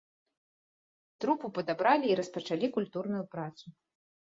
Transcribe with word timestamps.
Трупу 1.25 1.51
падабралі 1.59 2.07
і 2.13 2.17
распачалі 2.23 2.73
культурную 2.81 3.23
працу. 3.37 3.65